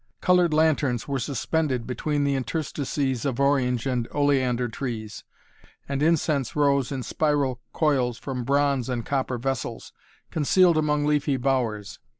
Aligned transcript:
Colored 0.19 0.51
lanterns 0.51 1.07
were 1.07 1.19
suspended 1.19 1.85
between 1.85 2.23
the 2.23 2.33
interstices 2.33 3.23
of 3.23 3.39
orange 3.39 3.85
and 3.85 4.07
oleander 4.09 4.67
trees; 4.67 5.23
and 5.87 6.01
incense 6.01 6.55
rose 6.55 6.91
in 6.91 7.03
spiral 7.03 7.61
coils 7.71 8.17
from 8.17 8.43
bronze 8.43 8.89
and 8.89 9.05
copper 9.05 9.37
vessels, 9.37 9.93
concealed 10.31 10.75
among 10.75 11.05
leafy 11.05 11.37
bowers. 11.37 11.99